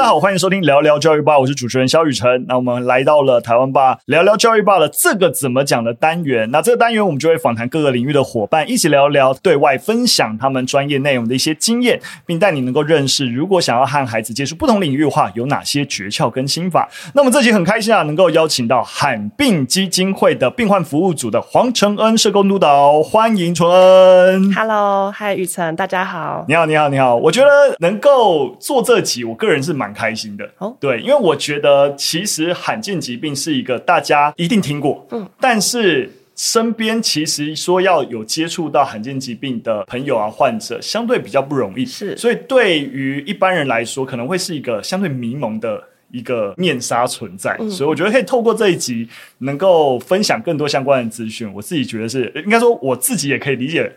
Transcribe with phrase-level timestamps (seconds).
[0.00, 2.46] 大家好，欢迎收听聊聊教育吧，我是主持人肖雨辰。
[2.48, 6.50] 那我们来到了台湾吧聊聊教育吧的这个怎么讲的单元。
[6.50, 16.88] 那这个单元我们就会访谈各个领域的伙伴，一起聊聊对外分享他们专业内容的一些经验，并带你能够认识，如果想要和孩子接触不同领域的话，有哪些诀窍跟心法。
[17.12, 24.54] 那么这集很开心啊，能够邀请到罕病基金会的病患服务组的黄承恩社工督导，欢迎纯恩。
[24.54, 26.46] Hello，嗨，雨辰，大家好。
[26.48, 27.14] 你好，你好，你好。
[27.16, 30.50] 我觉得能够做这集，我个人是蛮开心的。
[30.58, 42.16] 哦，对，因为我觉得其实罕见疾病是一个大家一定听过，嗯，但是身边其实说要有接触到罕见疾病的朋友啊、患者，相对比较不容易，是。
[42.16, 47.56] 所以对于一般人来说，可能会是一个相对迷蒙的一个面纱存在。
[47.60, 49.06] 嗯，所以我觉得可以透过这一集，
[49.38, 51.52] 能够分享更多相关的资讯。
[51.52, 53.92] 我自己觉得是，应该说我自己也可以理解。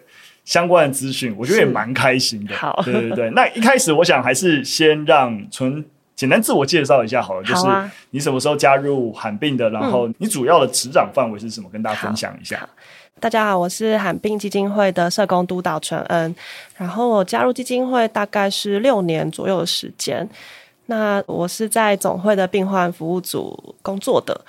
[0.46, 2.56] 相关的资讯，我觉得也蛮开心的。
[2.56, 3.30] 好，对对对。
[3.32, 5.84] 那一开始，我想还是先让纯
[6.16, 7.44] 简单自我介绍一下好了。
[7.46, 7.84] 好啊。
[7.84, 9.70] 就是你什么时候加入罕病的？
[9.70, 11.70] 然后你主要的执掌范围是什么？
[11.72, 12.68] 跟大家分享一下。
[13.20, 16.36] 大家好，我是罕病基金会的社工督导纯恩。
[16.76, 20.28] 然后我加入基金会大概是六年左右的时间。
[20.88, 24.40] 那我是在总会的病患服务组工作的。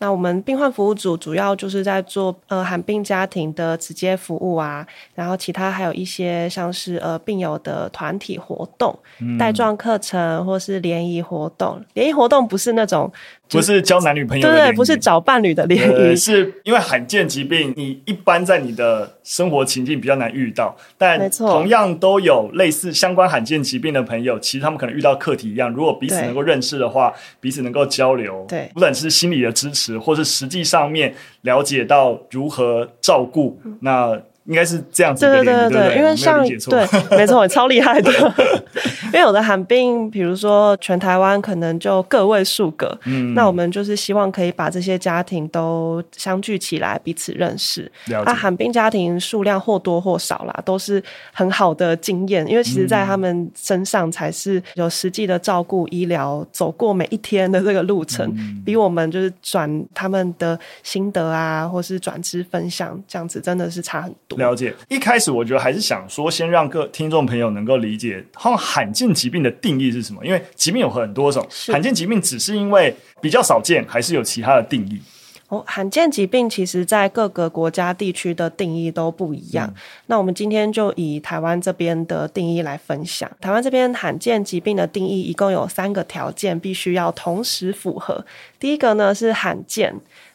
[0.00, 4.84] 那我们病患服务组主要就是在做呃罕病家庭的直接服务啊，
[5.14, 11.80] 然后其他还有一些像是呃病友的团体活动、嗯、带状课程或是联谊活动。
[11.94, 13.12] 联谊活动不是那种。
[13.50, 34.20] 不是交男女朋友的，对对，不是找伴侣的联谊，是因为罕见疾病，你一般在你的生活情境比较难遇到，但同样都有类似相关罕见疾病的朋友，其实他们可能遇到课题一样，如果彼此能够认识的话，彼此能够交流，对，不管是心理的支持，或是实际上面了解到如何照顾，嗯、那。
[34.50, 38.10] 应该是这样子的，对对对对，对，对，因为像对，没错， 超厉害的。
[39.06, 47.90] 因为有的寒冰，比如说全台湾可能就个位数个，嗯，那我们就是希望可以把这些家庭都相聚起来，彼此认识。
[48.06, 51.02] 那寒冰家庭数量或多或少啦，都是
[51.32, 64.39] 很好的经验，因为其实在他们身上才是有实际的照顾、医疗，走过每一天的这个路程，嗯、比我们就是转他们的心得啊，或是转知分享这样子，真的是差很多。
[64.40, 70.26] 了解，一开始我觉得还是想说，先让各听众朋友能够理解，好像罕见疾病的定义是什么？
[70.26, 75.00] 因为疾病有很多种，罕见疾病只是因为比较少见，还是有其他的定义？
[75.48, 79.66] 哦，罕见疾病其实在各个国家地区的定义都不一样。
[79.66, 79.74] 嗯。
[80.06, 83.28] 那我们今天就以台湾这边的定义来分享。
[83.40, 88.24] 台湾这边罕见疾病的定义一共有三个条件，必须要同时符合。
[88.60, 89.92] 第一个呢是罕见。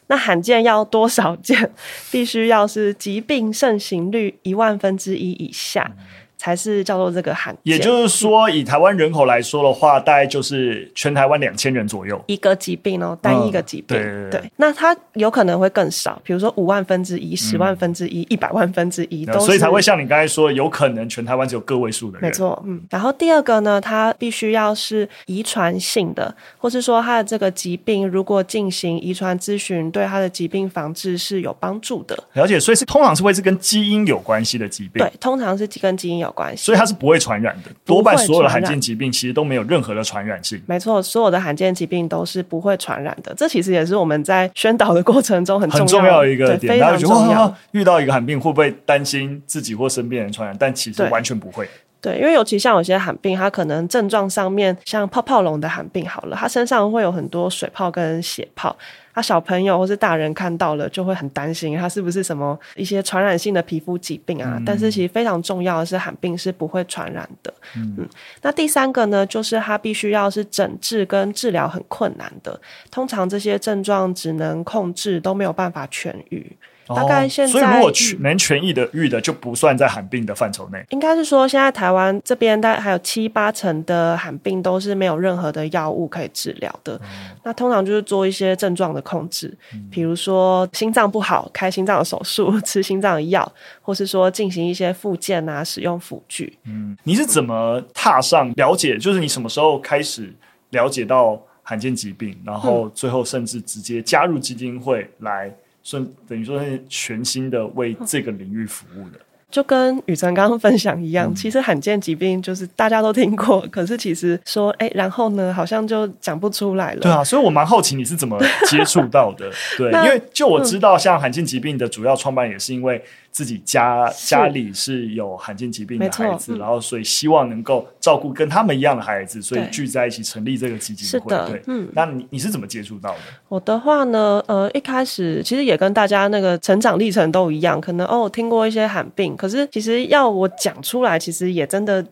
[0.08, 1.70] 那罕见要多少件？
[2.10, 5.92] 必须要是疾病盛行率一万分之一以下。
[6.36, 13.96] 才是叫做这个罕见，也就是说，以台湾人口来说的话，大概就是全台湾两千人左右一个疾病哦，单一个疾病。
[13.98, 22.28] 嗯、对，对，那它有可能会更少，比如说五万分之一、十万分之一、一百万分之一，都所以才会像你刚才说，有可能全台湾只有个位数的人。
[22.28, 22.82] 没错，嗯。
[22.90, 32.16] 然后第二个呢，它必须要是遗传性的，或是说它的这个疾病如果进行遗传咨询，对它的疾病防治是有帮助的。
[32.34, 35.02] 了解，所以是通常是会是跟基因有关系的疾病。
[35.02, 36.25] 对，通常是跟基因有。
[36.56, 40.60] 所以它是不会传染的，多半所有的罕见疾病其实都没有任何的传染性。
[40.66, 43.34] 没错，所有的罕见疾病都是不会传染的。
[43.34, 46.74] 这其实也是我们在宣导的过程中很重要很重要的一个点。
[46.74, 47.54] 非常重要。
[47.72, 50.56] 遇到一个罕病，会不会担心自己或身边人传染？
[50.58, 51.68] 但其实完全不会。
[52.00, 58.76] 对，因为尤其像有些罕病，它可能症状上面像泡泡龙的罕病好了，它身上会有很多水泡跟血泡。
[59.14, 64.56] 他小朋友或是大人看到了就会很担心，他是不是什么一些传染性的皮肤疾病啊？
[64.58, 67.52] 嗯、但是其实非常重要的是，罕病是不会传染的。
[67.76, 68.08] 嗯，嗯，
[68.42, 76.54] 那第三个呢，就是它必须要是诊治跟治疗很困难的，通常这些症状只能控制，都没有办法痊愈。
[76.94, 80.84] 大概现在，所以如果能痊愈的愈的就不算在罕病的范畴内。
[80.90, 87.00] 应该是说，现在台湾这边大概还有七八成的罕病都是没有任何的药物可以治疗的。
[87.42, 89.52] 那通常就是做一些症状的控制，
[89.90, 93.50] 比如说心脏不好开心脏的手术， 吃心脏的药，
[93.82, 96.56] 或是说进行一些复健啊，使用辅具。
[96.64, 98.96] 嗯，你是怎么踏上了解？
[98.96, 100.32] 就是你什么时候开始
[100.70, 105.52] 了解到罕见疾病，然后最后甚至直接加入基金会来？
[105.86, 109.20] 所以等于说是全新的为这个领域服务的。
[109.48, 117.00] 就跟雨辰刚刚分享一样，嗯、其实罕见疾病就是大家都听过，可是其实说哎，然后呢，好像就讲不出来了。
[117.00, 118.36] 对啊，所以我蛮好奇你是怎么
[118.66, 119.48] 接触到的。
[119.78, 123.00] 对，因为就我知道，像罕见疾病的主要创办也是因为。
[123.36, 131.36] 自己家家里是有罕见疾病的孩子，然后所以希望能够照顾跟他们一样的孩子，所以聚在一起成立这个基金会。
[131.46, 133.18] 对，嗯，那你你是怎么接触到的？
[133.48, 142.02] 我的话呢，呃，一开始其实也跟大家那个成长历程都一样，可能哦听过一些罕病，可是其实要我讲出来，其实也真的。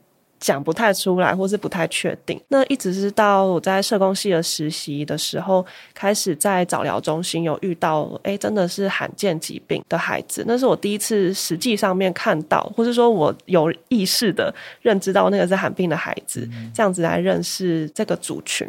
[0.44, 2.38] 讲不太出来，或是不太确定。
[2.48, 5.64] 那一直是到我在社工系的实习的时候，
[5.94, 10.44] 开始在早疗中心有遇到，哎，真的是罕见疾病的孩子。
[10.46, 18.68] 那是我第一次实际上面看到，或是说我有意识的认知到那个是罕病的孩子，嗯、这样子来认识这个族群。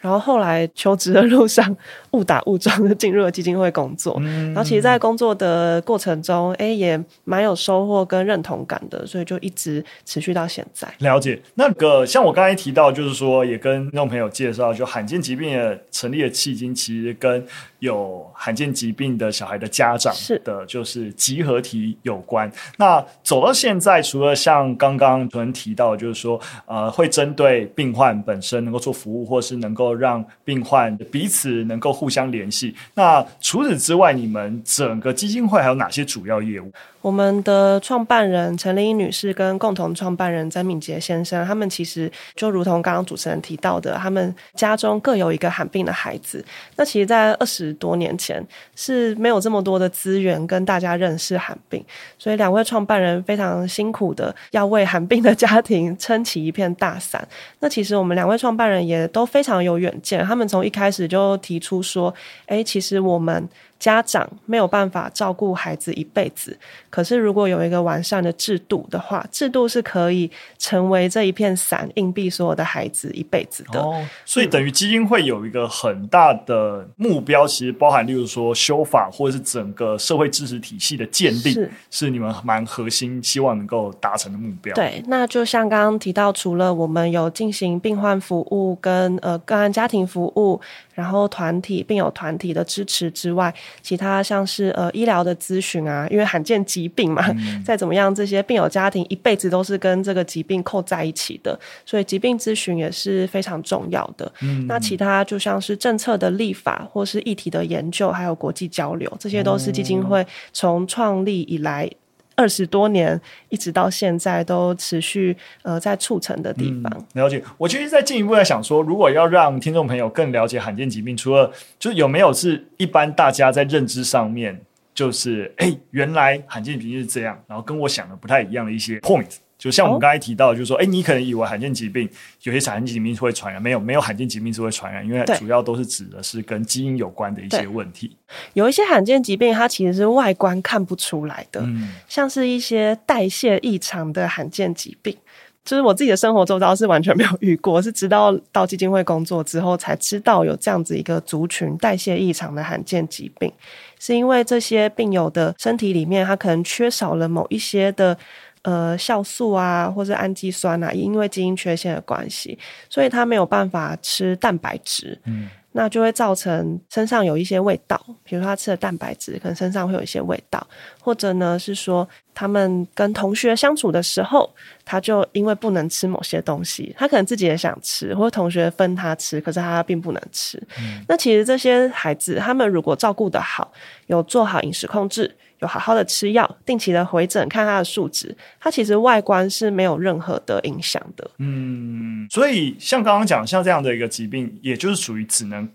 [0.00, 1.76] 然后后来求职的路上
[2.12, 10.88] 误打误撞的进入了基金会工作，嗯、然后其实，在工作的过程中，哎，也蛮有收获跟认同感的，所以就一直持续到现在。
[10.98, 17.46] 了解那个，像我刚才提到，就是说，也跟那种朋友介绍，就罕见疾病的成立的契机，其实跟
[17.80, 22.50] 有罕见疾病的小孩的家长的，就是集合体有关。
[22.78, 29.90] 那走到现在，除了像刚刚主人提到，就是说，呃，会针对病患本身能够做服务，或是能够。
[30.00, 32.74] 让病患彼此能够互相联系。
[32.94, 36.72] 那除此之外，你们整个基金会还有哪些主要业务？
[37.02, 46.44] 我们的创办人陈丽英女士跟共同创办人曾敏杰先生，他们其实就如同刚刚主持人提到的，他们家中各有一个罕病的孩子。
[46.76, 48.44] 那其实，在二十多年前
[48.74, 51.84] 是没有这么多的资源跟大家认识韩冰，
[52.18, 57.26] 所以两位创办人非常辛苦的要为韩冰的家庭撑起一片大伞。
[57.60, 62.14] 那其实我们两位创办人也都非常有远见，他们从一开始就提出说
[62.46, 63.48] ：“哎，其实我们。”
[63.80, 66.56] 家长没有办法照顾孩子一辈子，
[66.90, 73.80] 可是如果有一个完善的制度的话，制度是可以成为这一片伞，硬币所有的孩子一辈子的。
[73.80, 84.74] 哦，所以等于基金会有一个很大的目标，其实包含，例如说修法或者是整个社会支持体系的建立，是，是你们蛮核心，希望能够达成的目标。
[84.74, 90.60] 对，那就像刚刚提到，除了我们有进行病患服务跟呃个案家庭服务。
[91.00, 104.30] 然后团体病友团体的支持之外，其他像是呃医疗的咨询啊，因为罕见疾病嘛，嗯、 再怎么样，这些病友家庭一辈子都是跟这个疾病扣在一起的，所以疾病咨询也是非常重要的。
[104.42, 111.90] 嗯、那其他就像是政策的立法，或是议题的研究，还有国际交流，这些都是基金会从创立以来。
[112.40, 113.20] 二十多年，
[113.50, 117.06] 一直到现在都持续呃在促成的地方。
[117.12, 124.58] 了解，我其实在进一步在想说，如果要让听众朋友更了解罕见疾病，除了就是有没有是一般大家在认知上面，
[124.94, 129.36] 就是哎、原来罕见疾病是这样，然后跟我想的不太一样的一些 point。
[129.60, 132.08] 就像我们刚才提到，就是说，哎、哦，你可能以为罕见疾病
[132.44, 138.16] 有些罕见疾病是会传染，没有，没有罕见疾病是会传染，因为主要都是指的是跟基因有关的一些问题。
[138.54, 145.14] 有一些罕见疾病，它其实是外观看不出来的，嗯、像是一些代谢异常的罕见疾病，
[145.62, 153.52] 就是我自己的生活周遭是完全没有遇过，是直到到基金会工作之后才知道有这样子一个族群代谢异常的罕见疾病，
[153.98, 158.16] 是因为这些病友的身体里面，他可能缺少了某一些的。
[158.62, 162.58] 呃，酵素啊，或者氨基酸啊，因为基因缺陷的关系，
[162.90, 167.98] 所以他没有办法吃蛋白质，嗯，那就会造成身上有一些味道。
[168.22, 170.66] 比如说他吃了蛋白质，可能身上会有一些味道，
[171.00, 174.52] 或者呢是说他们跟同学相处的时候，
[174.84, 180.62] 他就因为不能吃某些东西，他可能自己也想吃，或者同学分他吃，可是他并不能吃。
[180.78, 183.72] 嗯，那其实这些孩子，他们如果照顾得好，
[184.08, 185.34] 有做好饮食控制。
[185.60, 191.30] 有好好的吃药，定期的回诊看它的数值，它其实外观是没有任何的影响的。
[191.38, 195.68] 嗯，所以像刚刚讲，像这样的一个疾病，也就是属于只能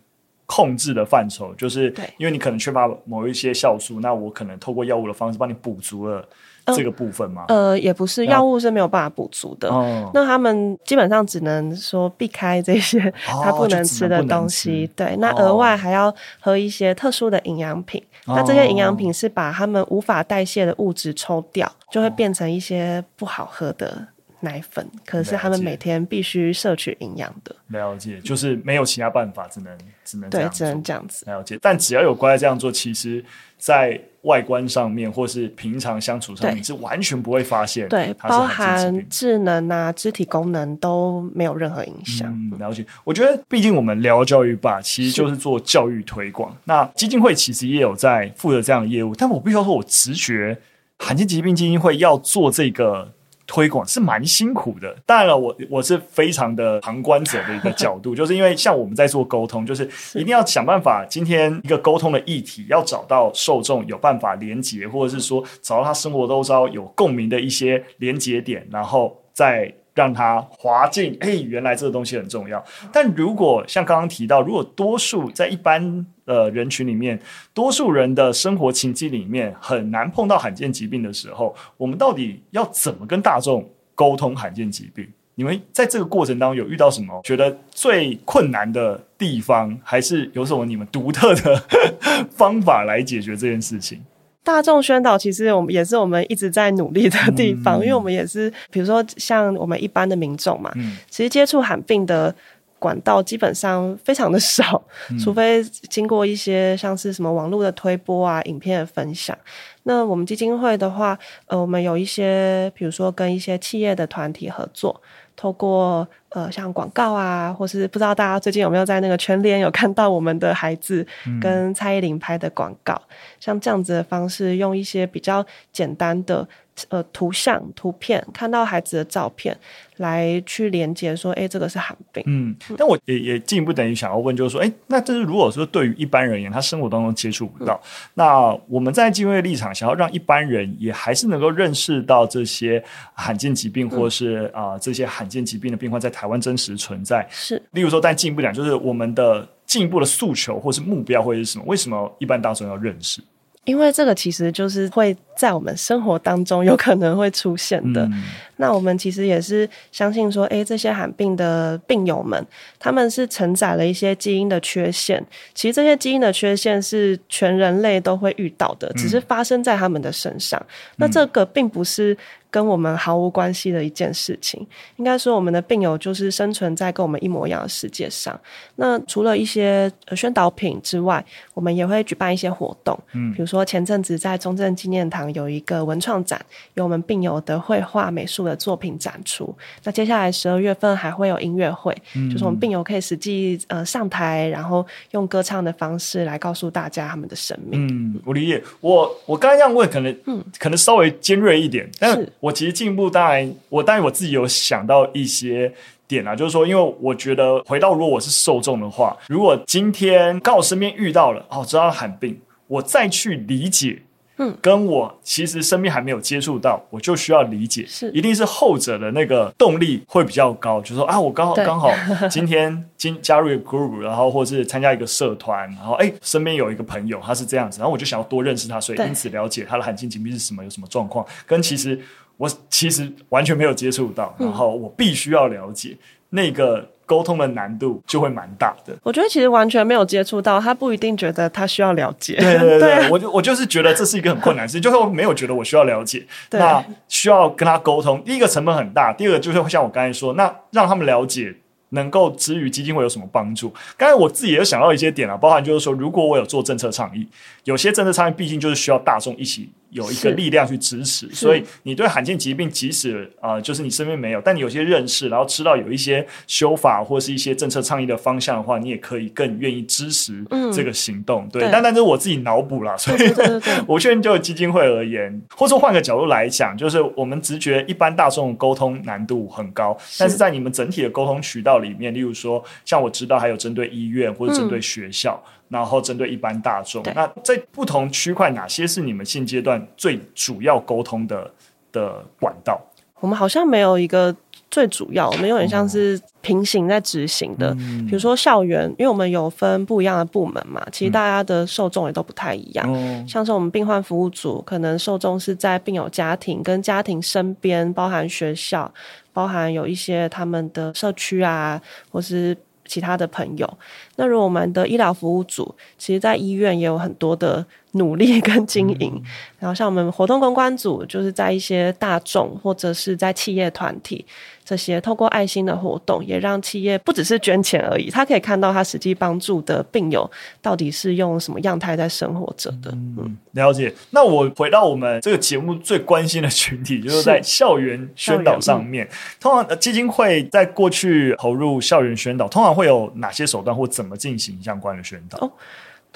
[0.46, 6.28] 控制的范畴，就是因为你可能缺乏某一些酵素，那我可能透过药物的方式帮你补足了。
[6.74, 7.46] 这个部分吗？
[7.48, 9.70] 呃，也不是，药物是没有办法补足的。
[9.70, 14.86] 哦、那他们基本上只能说避开这些 他不能吃的东西。
[14.86, 18.02] 哦、对，那额外还要喝一些特殊的营养品。
[18.26, 24.08] 哦、那这些营养品是把他们无法代谢的物质抽掉，就会变成一些不好喝的
[24.40, 24.90] 奶粉。
[25.06, 27.56] 可是他们每天必须摄取营养的。
[27.68, 31.26] 了解，就是没有其他办法，只能只能对，只能这样子。
[31.26, 33.24] 了解，但只要有乖这样做，其实。
[33.58, 37.88] 在外观上面，或是平常相处上面，你是完全不会发现。
[37.88, 42.30] 对，包含智能啊、肢体功能都没有任何影响。
[42.52, 42.86] 嗯，了解。
[43.06, 46.56] 我觉得，毕竟我们聊教育吧，其实就是做教育推广。
[46.66, 50.56] 那基金会其实也有在负责这样的业务，但我必须要说，我直觉
[51.00, 53.14] 罕见疾病基金会要做这个。
[53.48, 72.64] 推广是蛮辛苦的，当然了，我我是非常的旁观者的一个角度， 就是因为像我们在做沟通，就是一定要想办法，今天一个沟通的议题，要找到受众有办法连接，或者是说找到他生活周遭有共鸣的一些连接点，然后再让他滑进，哎，原来这个东西很重要。
[72.92, 77.20] 但如果像刚刚提到，如果多数在一般呃，人群里面，
[77.54, 83.64] 多数人的生活情境里面很难碰到罕见疾病的时候，我们到底要怎么跟大众
[83.94, 85.08] 沟通罕见疾病？
[85.36, 91.62] 你们在这个过程当中有遇到什么觉得最困难的地方，还是有什么你们独特的
[92.32, 94.00] 方法来解决这件事情？
[94.44, 102.34] 大众宣导其实我们也是我们一直在努力的地方，嗯、因为我们也是，比如说像我们一般的民众嘛，嗯、其实接触罕病的。
[102.78, 104.84] 管道基本上非常的少，
[105.24, 109.38] 除非经过一些像是什么网络的推播啊、影片的分享。
[109.84, 111.18] 那我们基金会的话，
[111.48, 115.00] 呃，我们有一些，比如说跟一些企业的团体合作，
[115.36, 121.06] 透过呃像广告啊，或是不知道大家最近有没有在那个全联有看到我们的孩子
[121.40, 126.48] 跟蔡依林拍的广告，嗯、像这样子的方式，用一些比较简单的。
[126.90, 129.58] 呃，图像、图片，看到孩子的照片，
[129.98, 132.22] 来去连接说，哎，这个是罕病。
[132.28, 147.26] 嗯，但我也也进一步等于想要问，就是说，哎，那这是如果说对于一般人而言，他生活当中接触不到，嗯、那我们在基金会立场，想要让一般人也还是能够认识到这些罕见疾病，或是啊、嗯呃、这些罕见疾病的病患在台湾真实存在。
[147.30, 151.64] 是，例如说，但进一步讲，就是我们的进一步的诉求或是目标会是什么？
[151.68, 153.22] 为什么一般大众要认识？
[153.66, 158.04] 因为这个其实就是会在我们生活当中有可能会出现的。
[158.06, 158.24] 嗯、
[158.58, 162.46] 那我们其实也是相信说，诶，这些罕病的病友们，
[162.80, 165.24] 他们是承载了一些基因的缺陷。
[165.54, 170.58] 其实这些基因的缺陷是全人类都会遇到的，只是发生在他们的身上。
[170.70, 172.18] 嗯、那这个并不是。
[172.56, 178.40] 跟我们毫无关系的一件事情，应该说我们的病友就是生存在跟我们一模一样的世界上。
[178.78, 181.22] 那除了一些宣导品之外，
[181.54, 186.40] 我们也会举办一些活动，嗯，比如说前阵子在中正纪念堂有一个文创展，
[186.76, 189.54] 有我们病友的绘画美术的作品展出。
[189.84, 197.86] 那接下来十二月份还会有音乐会，嗯，就是我们病友可以实际呃上台，然后用歌唱的方式来告诉大家他们的生命。
[197.86, 198.64] 嗯，我理解。
[198.80, 202.32] 我我刚刚这样问，可能嗯，可能稍微尖锐一点，但是。
[202.46, 205.74] 我其实进步，当然，我当然我自己有想到一些
[206.08, 214.04] 点啊，就是说，因为我觉得回到如果我是受众的话，如果今天刚好身边遇到了哦，知道罕病，我再去理解。
[214.38, 218.12] 嗯，跟我其实身边还没有接触到，我就需要理解，是。
[218.12, 221.90] 一定是后者的那个动力会比较高，就是说啊，我刚好刚好
[222.30, 231.98] 今天今加入一个 group，然后或是参加一个社团，然后哎，身边有一个朋友他是这样子，然后我就想要多认识他，所以因此了解他的罕见疾病是什么，有什么状况，跟其实
[232.38, 235.98] 我其实完全没有接触到，然后我必须要了解
[236.30, 236.90] 那个。
[237.08, 238.92] 沟通的难度就会蛮大的。
[239.04, 242.34] 我觉得其实完全没有接触到，他不一定觉得他需要了解。
[242.38, 246.26] 对对对，对啊、我就我就是觉得这是一个很困难的事情， 就是我没有觉得我需要了解。
[246.50, 251.56] 那需要跟他沟通，第一个成本很大，第二个就是像我刚才说，那让他们了解。
[251.90, 253.72] 能够之于基金会有什么帮助？
[253.96, 257.26] 刚才我自己也有想到一些点啊，包含就是说，如果我有做政策倡议，
[257.64, 271.46] 有些政策倡议毕竟就是需要大众一起有一个力量去支持，所以你对罕见疾病，即使啊、呃，就是你身边没有，但你有些认识，然后知道有一些修法或是一些政策倡议的方向的话，你也可以更愿意支持这个行动。
[271.46, 271.72] 嗯、对，对。
[271.72, 273.20] 但但是我自己脑补啦，所以
[273.88, 280.20] 我确认就基金会而言，或者说换个角度来讲，就是我们直觉一般大众沟通难度很高，是。
[280.20, 285.42] 但是在你们整体的沟通渠道里面，例如说像我知道还有针对医院或者针对学校。
[285.46, 291.52] 嗯然后针对一般大众，那在不同区块，哪些是你们现阶段最主要沟通的
[291.92, 292.80] 的管道？
[293.20, 294.36] 我们好像没有一个
[294.70, 297.76] 最主要，我们有点像是平行在执行的。
[297.80, 302.86] 嗯、比如说校园，因为我们有分不一样的部门嘛，其实大家的受众也都不太一样。
[302.94, 308.94] 嗯、像是我们病患服务组，可能受众是在病友家庭跟家庭身边，包含学校，
[309.34, 311.82] 包含有一些他们的社区啊，
[312.12, 312.56] 或是。
[312.86, 313.78] 其他的朋友，
[314.16, 317.66] 那如果我们的医疗服务组，其实在医院也有很多的
[317.96, 319.12] 努力跟经营。
[319.16, 319.24] 嗯、
[319.60, 324.26] 然后像我们活动公关组，就是在一些大众或者是在企业团体。
[324.68, 330.28] 这些透过爱心的活动，也让企业不只是捐钱而已，他可以看到他实际帮助的病友
[330.60, 332.90] 到底是用什么样态在生活着的。
[332.94, 333.94] 嗯，了解。
[334.10, 339.08] 那我回到我们这个节目最关心的群体，就是在校园宣导上面。
[339.40, 345.38] 通常基金会在过去投入校园宣导，通常会有哪些手段或怎么进行相关的宣导？
[345.46, 345.52] 哦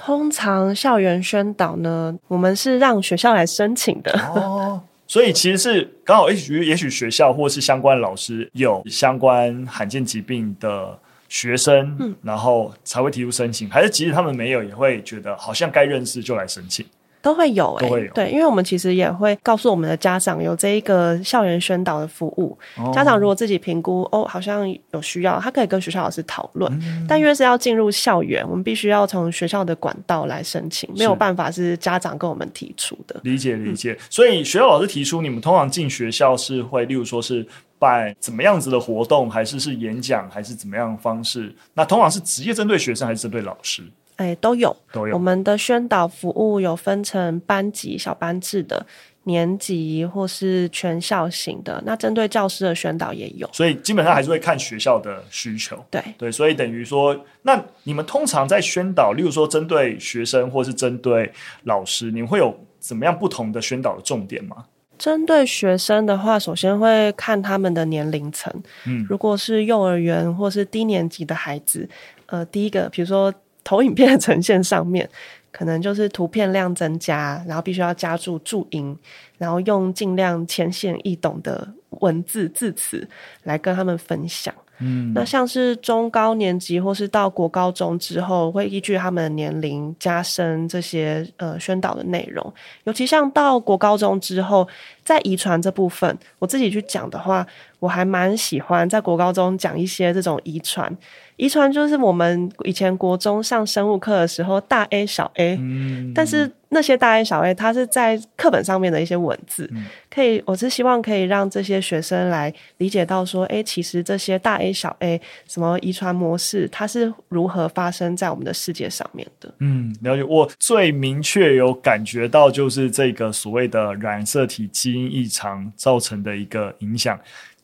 [0.01, 4.17] 通常校园宣导呢，我们是让学校来申请的。
[4.33, 16.85] 哦，所以其实是刚好，也许也许学校或是相关老师有相关罕见疾病的学生，嗯，然后才会提出申请，还是即使他们没有，也会觉得好像该认识就来申请。
[17.21, 22.57] 都会有诶、欸，对，因为我们其实也会告诉我们的家长有这一个校园宣导的服务。
[22.77, 26.71] 哦、家长如果自己评估哦，好像有需要，他可以跟学校老师讨论。
[26.81, 33.19] 嗯、但因为是要进入校园，我们必须要从学校的管道来申请，没有办法是家长跟我们提出的。
[33.23, 33.97] 理解理解。
[34.09, 37.45] 所以学校老师提出，你们通常进学校是会，例如说是
[37.77, 41.53] 办怎么样子的活动，还是是演讲，还是怎么样的方式？
[41.73, 43.83] 那通常是直接针对学生，还是针对老师？
[44.19, 45.13] 哎，都有，都有。
[45.13, 48.85] 我们的宣导服务有分成班级、小班制的、
[49.23, 51.81] 年级或是全校型的。
[51.85, 55.81] 那针对教师的宣导也有，所以基本上还是会看学校的需求。
[55.89, 61.31] 对对，所以等于说，那你们通常在宣导，例如说针对学生或是针对
[61.63, 64.65] 老师，你们会有怎么样不同的宣导的重点吗？
[64.97, 68.53] 针对学生的话，首先会看他们的年龄层。
[68.85, 71.87] 嗯，如果是幼儿园或是低年级的孩子，
[72.25, 73.33] 呃，第一个，比如说。
[73.69, 75.07] 投影片的呈现上面，
[75.51, 78.97] 可能就是图片量增加，然后必须要加注注音，
[79.37, 81.71] 然后用尽量浅显易懂的
[82.01, 83.07] 文字字词
[83.43, 84.51] 来跟他们分享。
[84.79, 92.51] 嗯，那像是中高年级或是到国高中之后，会依据他们的年龄加深这些呃宣导的内容。
[92.85, 94.67] 尤其像到国高中之后，
[95.03, 97.45] 在遗传这部分，我自己去讲的话，
[97.77, 100.91] 我还蛮喜欢在国高中讲一些这种遗传。
[101.39, 119.49] 遗传就是我们以前国中上生物课的时候，大 A 小 A，嗯，但是那些大 A 小 A，它是在课本上面的一些文字，嗯，可以，我是希望可以让这些学生来理解到说，哎，其实这些大 A 小 A 什么遗传模式，它是如何发生在我们的世界上面的。
[119.59, 120.23] 嗯，了解。
[120.25, 127.17] 我最明确有感觉到就是这个所谓的染色体基因异常造成的一个影响。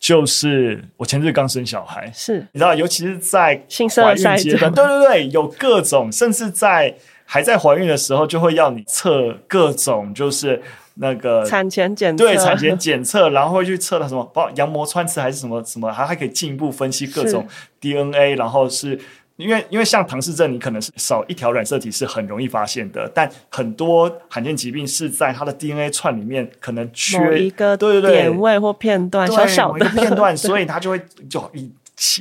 [0.06, 2.46] 就是我前日刚生小孩，是。
[2.52, 3.60] 你知道，尤其是在
[3.90, 6.96] 怀孕阶段，对对对，有各种，甚至在
[7.26, 10.62] 还在怀孕的时候，就会要你测各种，就是
[10.94, 17.48] 那个产前检测，对产前检测，然后会去测到什么，包羊膜穿刺还是什么什么，还还可以进一步分析各种
[17.80, 19.00] DNA，然后是。
[19.38, 31.72] 因为因为像唐氏症，你可能是少一条染色体是很容易发现的，但很多罕见疾病是在它的 DNA 串里面可能缺一个对对对点位或片段小小的片段， 所以它就会就一。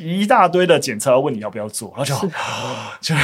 [0.00, 2.28] 一大堆的检测要问你要不要做，然后就，
[3.02, 3.14] 就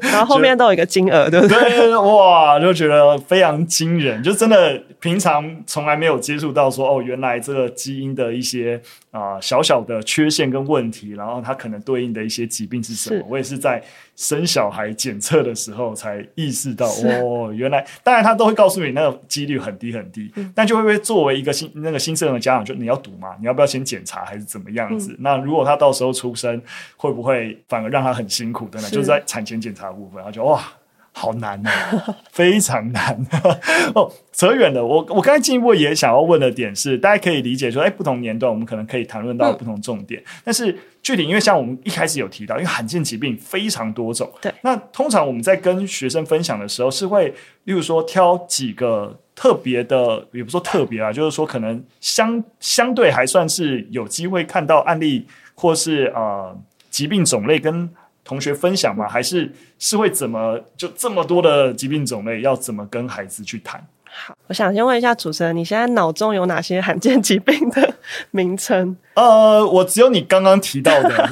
[0.00, 1.56] 然后后面都有一个金额，对不对？
[1.70, 13.22] 对，哇，就觉得非常惊人，就真的平常从来没有接触到说哦，原来这个基因的一些啊、呃、小小的缺陷跟问题，然后它可能对应的一些疾病是什么？
[13.28, 13.84] 我也是在
[14.16, 23.36] 生小孩检测的时候才意识到，哦，原来当然他都会告诉你那个几率很低很低，嗯、但就会不会作为一个新那个新生儿的家长，就你要赌嘛？
[23.38, 25.12] 你要不要先检查还是怎么样子？
[25.12, 26.58] 嗯、那如果他到时候出生，
[26.96, 28.88] 会不会反而让他很辛苦的呢？
[28.88, 30.64] 就是在产前检查部分，他就哇。
[31.16, 33.24] 好难啊， 非常难
[33.94, 34.10] 哦。
[34.32, 44.52] 扯远了，我我刚才进一步也想要问的点是，大家可以理解说，哎，不同年段我们可能可以谈论到不同重点，嗯、但是具体，因为像我们一开始有提到，因为罕见疾病非常多种，对。
[44.62, 56.58] 那通常我们在跟学生分享的时候，是会，例如说挑几个特别的，也不说特别啊，就是说可能相相对还算是有机会看到案例，或是呃
[56.90, 57.88] 疾病种类跟。
[58.24, 59.06] 同学分享吗？
[59.06, 63.86] 还是是会怎么就这么多的疾病种类，要怎么跟孩子去谈？
[64.16, 67.94] 好，我想先问一下主持人，你现在脑中有哪些罕见疾病的
[68.30, 68.96] 名称？
[69.14, 71.28] 呃，我只有你刚刚提到的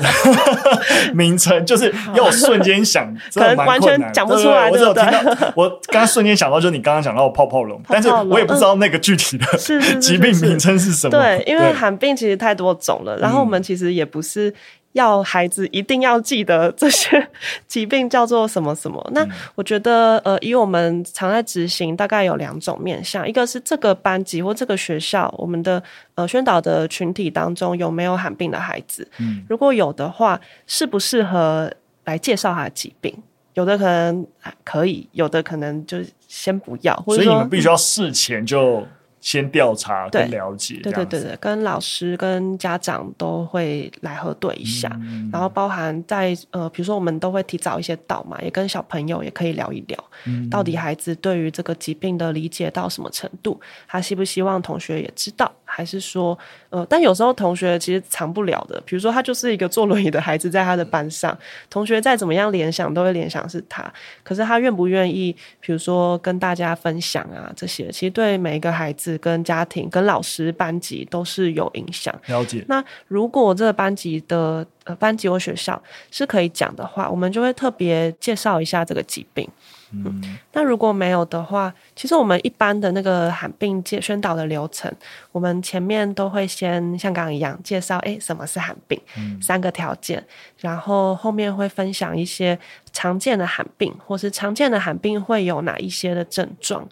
[1.15, 4.69] 名称，就是要我瞬间想，可能完全讲不出来。
[4.69, 9.47] 我只有听到，我刚刚瞬间想到，就是你刚刚讲到泡泡龙， 但是我也不知道那个具体的
[10.01, 11.17] 疾病名称是什么。
[11.17, 14.53] 对，因为罕病其实太多种了，然后我们其实也不是。
[14.93, 17.29] 要孩子一定要记得这些
[17.67, 19.11] 疾病叫做什么什么？
[19.15, 25.83] 那我觉得，呃，以我们常在执行，大概有两种面向，一个是这个班级或这个学校，我们的
[26.15, 29.07] 呃宣导的群体当中有没有罕病的孩子？
[29.19, 31.73] 嗯，如果有的话，适不适合
[32.05, 33.17] 来介绍他的疾病？
[33.55, 34.27] 有的可能
[34.65, 36.95] 可以，有的可能就先不要。
[36.97, 38.87] 或者说，所以你们必须要事前就。
[39.23, 56.37] 先调查跟了解，对对对对，跟老师跟家长都会来核对一下，嗯、然后包含在呃，比如说我们都会提早一些到嘛，也跟小朋友也可以聊一聊，嗯、到底孩子对于这个疾病的理解到什么程度，他希不希望同学也知道，还是说，
[56.71, 61.39] 呃，但有时候同学其实藏不了的，比如说他就是一个坐轮椅的孩子，在他的班上，
[61.71, 63.89] 同学再怎么样联想，都会联想是他。
[64.25, 72.15] 可是他愿不愿意，比如说跟大家分享啊，这些其实对每一个孩子、跟家庭、跟老师、班级都是有影响。
[72.27, 72.65] 了解。
[72.69, 79.49] 那如果这个班级的呃班级或学校是可以讲的话，我们就会特别介绍一下这个疾病。
[79.95, 84.91] 嗯，那如果没有的话，其实我们一般的那个罕病介宣导的流程，
[85.33, 90.25] 我们前面都会先像刚刚一样介绍，哎，什么是罕病，嗯，三个条件，
[90.57, 92.59] 然后后面会分享一些
[92.91, 96.89] 常见的罕病，或是常见的罕病会有哪一些的症状，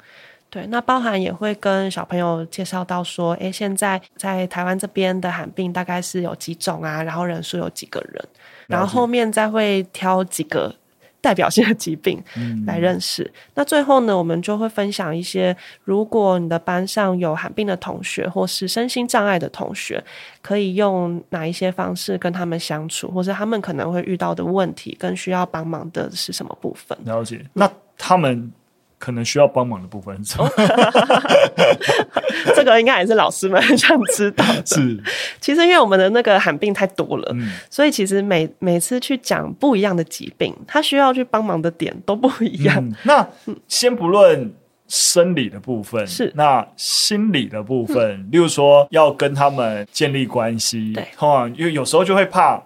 [0.50, 8.22] 对，那包含也会跟小朋友介绍到说，哎，现在在台湾这边的罕病大概是有几种啊，然后人数有几个人，
[8.66, 10.74] 然后后面再会挑几个。
[11.22, 12.18] 代表性的疾病
[12.66, 13.22] 来认识。
[13.24, 13.32] 嗯。
[13.56, 20.02] 那最后呢，我们就会分享一些，如果你的班上有罕病的同学，或是身心障碍的同学，
[20.40, 26.96] 可以用哪一些方式跟他们相处，或是他们可能会遇到的问题，跟需要帮忙的是什么部分？
[27.04, 27.44] 了解。
[27.52, 28.50] 那他们。
[29.00, 30.46] 可能需要帮忙的部分是什么？
[32.54, 34.62] 这个应该也是老师们很想知道的。
[34.66, 35.02] 是，
[35.40, 42.76] 其实因为我们的那个罕病太多了，嗯、所以其实每每次去讲不一样的疾病，他需要去帮忙的点都不一样。
[42.76, 43.26] 嗯、那
[43.66, 44.52] 先不论
[44.86, 51.08] 生理的部分，是那心理的部分，嗯、例如说要跟他们建立关系，对，
[51.56, 52.62] 因为有时候就会怕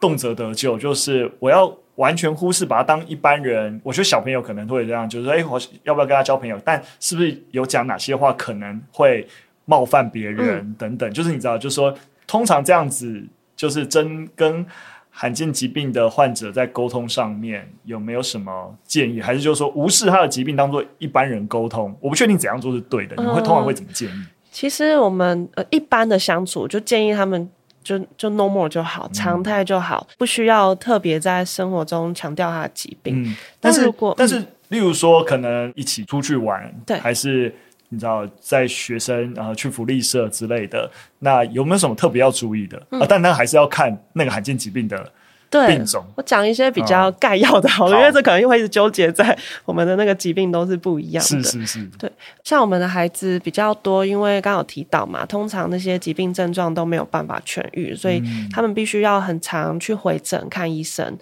[0.00, 1.72] 动辄得咎，就是我要。
[2.00, 3.78] 完全忽视，把他当一般人。
[3.84, 6.58] 我觉得小朋友可能会这样，就是说，哎，我要不要跟他交朋友？
[6.64, 9.26] 但是不是有讲哪些话可能会
[9.66, 11.12] 冒犯别人、嗯、等等？
[11.12, 11.94] 就是你知道，就是说，
[12.26, 13.22] 通常这样子，
[13.54, 14.64] 就是真跟
[15.10, 19.20] 罕见疾病的患者在沟通上面有没有什么建议？
[19.20, 21.94] 还是就是说，无视他的疾病，当做一般人沟通？
[22.00, 23.14] 我不确定怎样做是对的。
[23.22, 24.12] 你会通常会怎么建议？
[24.14, 27.50] 嗯、其实我们呃一般的相处，就建议他们。
[27.82, 33.22] 就就 normal 就好，常态就好，嗯、不需要特别在生活中强调他的疾病。
[33.24, 34.38] 嗯，但是如果但是，
[34.68, 37.54] 例如说，可能一起出去玩，对，还是
[37.88, 42.80] 你知道，在学生然后去福利社之类的，那有没有什么特别要注意的？
[42.90, 45.12] 嗯、啊，但那还是要看那个罕见疾病的。
[45.50, 46.04] 对，病种。
[46.14, 51.28] 我讲一些比较概要的好了，哦，因为这可能又会一直纠结在我们的那个疾病都是不一样的。
[51.28, 52.10] 是是是，对，
[52.44, 61.18] 像我们的孩子比较多，因为刚刚有提到嘛，通常那些疾病症状都没有办法痊愈，所以他们必须要很常去回诊看医生。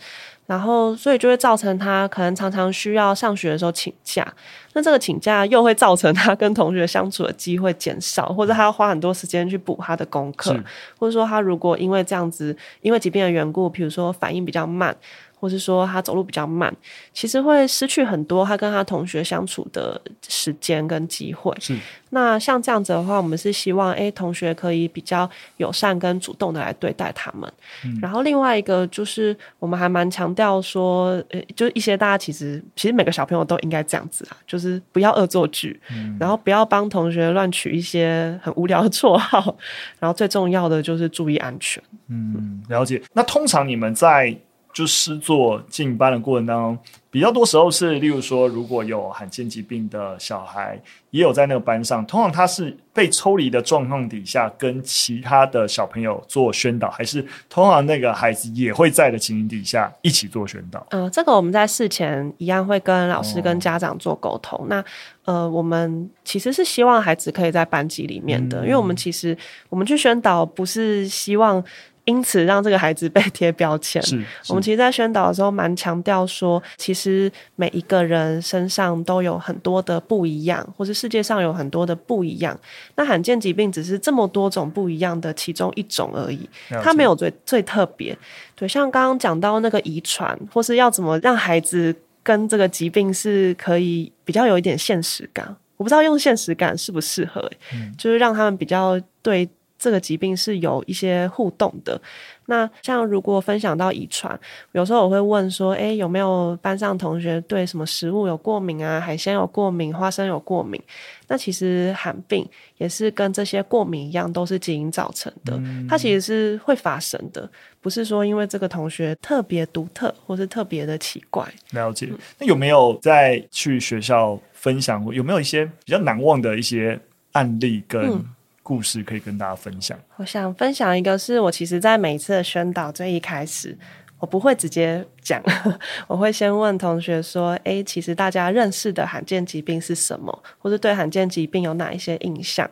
[0.48, 4.26] 然后，所以就会造成他可能常常需要上学的时候请假。
[4.72, 10.58] 那这个请假又会造成他跟同学相处的机会减少，或者他要花很多时间去补他的功课，
[10.98, 14.96] 或者说他如果因为这样子，因为疾病的缘故，比如说反应比较慢。
[15.38, 16.74] 或是说他走路比较慢，
[17.12, 21.54] 其实会失去很多他跟他同学相处的时间跟机会。
[21.60, 21.76] 是，
[22.10, 27.50] 那像这样子的话，我们是希望，诶，同学可以比较友善跟主动的来对待他们。
[27.84, 27.98] 嗯。
[28.02, 39.56] 然后另外一个就是，我们还蛮强调说，诶，就是一些大家其实其实每个小朋友都应该这样子啊，就是不要恶作剧，嗯，然后不要帮同学乱取一些很无聊的绰号，
[39.98, 41.82] 然后最重要的就是注意安全。
[42.08, 43.02] 嗯，了解。
[43.12, 44.34] 那通常你们在
[44.72, 46.78] 就施作进班的过程当中，
[47.10, 60.86] 比较多时候是，例如说，如果有罕见疾病的小孩也有在那个班上，通常他是被抽离的状况底下，跟其他的小朋友做宣导，还是通常那个孩子也会在的情形底下一起做宣导？
[60.90, 64.60] 嗯、呃，这个我们在事前一样会跟老师跟家长做沟通。
[64.60, 64.84] 哦、那
[65.24, 69.36] 呃，我们其实是希望孩子可以在班级里面的，嗯、因为我们其实
[69.70, 71.64] 我们去宣导不是希望。
[72.08, 74.00] 因此，让这个孩子被贴标签。
[74.02, 82.58] 是，是我们其实，在宣导的时候，蛮强调说，其实每一个人身上都有很多的不一样，或是世界上有很多的不一样。
[82.94, 86.48] 那罕见疾病只是这么多种不一样的其中一种而已，
[86.82, 88.16] 它没有最最特别。
[88.56, 95.54] 对，像刚刚讲到那个遗传，或是要怎么让孩子跟这个疾病是可以比较有一点现实感。
[95.76, 99.46] 我不知道用现实感适不适合，欸，嗯，就是让他们比较对。
[99.78, 102.00] 这个疾病是有一些互动的。
[102.46, 104.38] 那像如果分享到遗传，
[104.72, 108.98] 有时候我会问说：诶，有没有班上同学对什么食物有过敏啊？
[108.98, 110.80] 海鲜有过敏，花生有过敏？
[111.26, 115.58] 那其实寒病也是跟这些过敏一样，都是基因造成的。
[115.58, 115.86] 嗯。
[115.86, 117.46] 它其实是会发生的，
[117.82, 121.46] 不是说因为这个同学特别独特或是特别的奇怪。
[121.72, 122.08] 了解。
[122.38, 125.12] 那有没有在去学校分享过？
[125.12, 126.98] 有没有一些比较难忘的一些
[127.32, 128.02] 案例跟？
[128.04, 128.24] 嗯
[128.68, 129.98] 故事可以跟大家分享。
[130.16, 133.74] 我想分享一个，是我其实，在每一次的宣导最一开始，
[134.18, 135.42] 我不会直接讲，
[136.06, 140.42] 我会先问同学说：“诶，其实大家认识的罕见疾病是什么？
[140.58, 142.70] 或者对罕见疾病有哪一些印象？”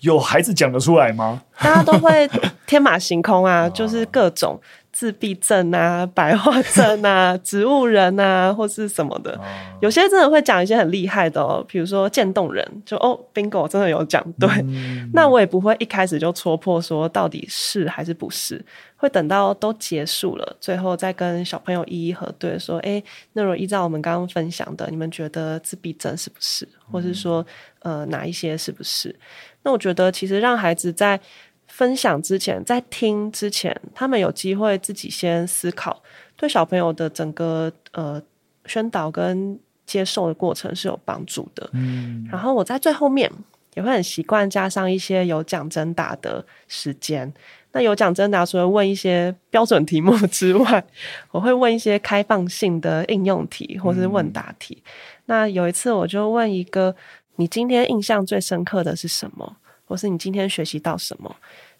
[0.00, 1.42] 有孩子讲得出来吗？
[1.58, 2.28] 大家都会
[2.66, 4.60] 天马行空啊， 就是各种。
[4.92, 9.40] 自闭症啊， 白化症啊， 植物人啊，或是什么的，
[9.80, 14.46] 有些真的会讲一些很厉害的哦，比如说渐冻人，就哦，bingo，真的有讲对。
[14.60, 18.62] 嗯、那我也不会一开始就戳破说到底是还是不是，
[18.98, 27.44] 会等到都结束了，最后再跟小朋友一一核对，说，哎、欸，那如果依照我们刚刚分享的，你们觉得自闭症是不是，或是说，
[27.78, 29.18] 呃，哪一些是不是？
[29.62, 31.20] 那我觉得其实让孩子在。
[31.68, 36.02] 分享之前，在听之前，他们有机会自己先思考，
[36.36, 38.20] 对小朋友的整个呃
[38.66, 41.70] 宣导跟接受的过程是有帮助的。
[41.72, 43.30] 嗯，然后我在最后面
[43.72, 47.32] 也会很习惯加上一些有奖真答的时间。
[47.74, 50.84] 那有奖真答，除了问一些标准题目之外，
[51.30, 54.76] 我会问一些开放性的应用题或是问答题。
[54.84, 54.90] 嗯。
[55.24, 56.94] 那有一次我就问一个：
[57.36, 59.56] 你今天印象最深刻的是什么？
[59.84, 61.34] 或是你今天学习到什么？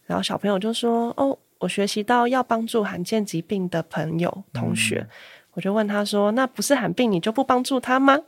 [0.06, 4.98] 然后小朋友就说：“哦，我学习到要帮助罕见疾病的朋友同学。
[4.98, 5.08] 嗯”
[5.54, 8.18] 我就问他说：“那不是罕病，你就不帮助他吗？”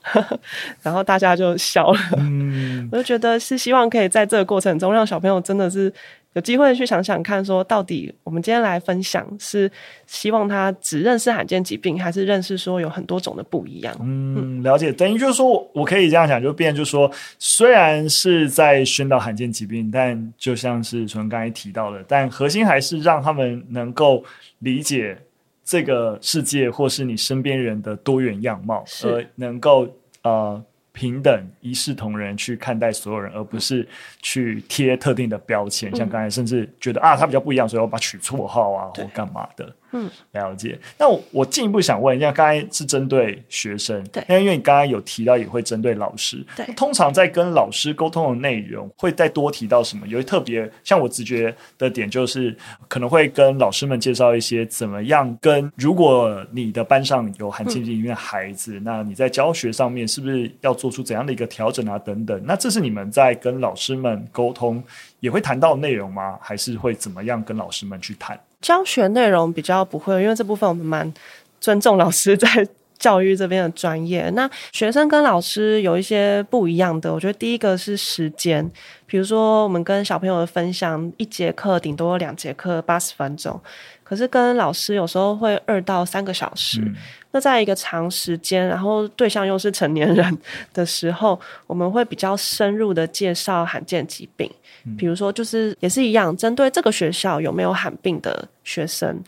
[0.83, 1.99] 然后大家就笑了。
[2.19, 5.93] 嗯，我就觉得是希望可以在这个过程中让小朋友真的是。
[6.35, 9.70] 有机会去想想看，说到底，我们今天来分享是
[10.07, 13.97] 希望他只认识罕见疾病，还是认识说有很多种的不一样？
[14.01, 14.92] 嗯，了解。
[14.92, 24.25] 等于就是说我可以这样讲，就变就是说，虽然是在宣导罕见疾病，但就像是纯刚才提到的，但核心还是让他们能够
[24.59, 25.16] 理解
[25.64, 29.88] 这个世界或是你身边人的多元样貌，而能够
[30.23, 30.62] 呃。
[30.95, 33.87] 平等一视同仁去看待所有人，而不是
[34.23, 35.91] 去贴特定的标签。
[35.93, 39.75] 嗯、像刚才甚至觉得啊，他比较不一样，所以我把取绰号啊，或干嘛的。
[39.95, 40.79] 嗯，了解。
[40.99, 46.67] 那我我进一步想问一下，刚才是针对学生，对，因为因为你刚刚有提到也会针对老师，对。
[46.75, 50.07] 通常在跟老师沟通的内容会再多提到什么？
[50.09, 52.55] 有一特别像我直觉的点，就是
[52.89, 61.97] 可能会跟老师们介绍一些怎么样跟，如果你的班上有罕见疾病的孩子，嗯，那你在教学上面是不是要做出怎样的一个调整啊？
[61.99, 62.43] 等等。
[62.45, 64.83] 那这是你们在跟老师们沟通
[65.21, 66.37] 也会谈到内容吗？
[66.41, 68.39] 还是会怎么样跟老师们去谈？
[68.64, 71.12] 教学内容比较不会，因为这部分我们蛮
[71.61, 72.66] 尊重老师在
[72.98, 74.31] 教育这边的专业。
[74.31, 78.66] 那学生跟老师有一些不一样的，我觉得第一个是时间，
[79.05, 83.61] 比如说我们跟小朋友的分享，一节课顶多两节课八十分钟，
[84.05, 86.81] 可是跟老师有时候会二到三个小时。
[86.81, 86.95] 嗯
[87.35, 90.38] 那在一个长时间，然后对象又是成年人
[90.73, 91.37] 的时候，
[91.67, 94.49] 我们会比较深入的介绍罕见疾病，
[94.87, 99.21] 嗯，比如说就是也是一样，针对这个学校有没有罕病的学生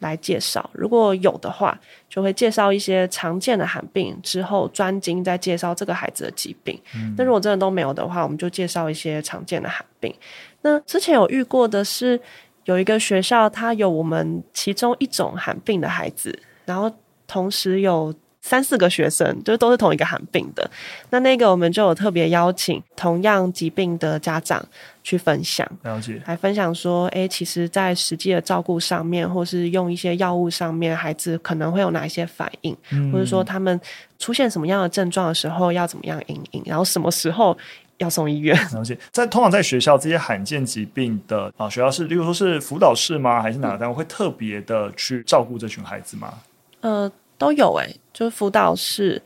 [0.00, 6.78] 来介绍，如果有的话，就会介绍一些常见的罕病，之后专精再介绍这个孩子的疾病。
[6.94, 10.14] 嗯，那如果真的都没有的话，我们就介绍一些常见的罕病。
[10.60, 12.20] 那之前有遇过的是，
[12.64, 16.92] 有一个学校，它有我们其中一种罕病的孩子，然后。
[17.26, 20.70] 同时有三四个学生，就都是同一个罕病的。
[21.08, 24.62] 那那个我们就有特别邀请同样疾病的家长
[25.02, 33.80] 去分享，了解，来分享说，哎、欸，其实，在实际的照顾上面，或是用一些药物上面，孩子可能会有哪一些反应，嗯、或者说他们
[34.18, 37.56] 出现什么样的症状的时候，要怎么样应应，然后什么时候
[37.98, 38.56] 要送医院。
[38.72, 43.42] 了解，在通常在学校这些罕见疾病的啊，学校是，例如说是辅导室吗？
[43.42, 46.34] 还是哪个单位会特别的去照顾这群孩子吗？
[46.80, 47.10] 呃。
[47.36, 49.20] 都有诶、欸，就是辅导室，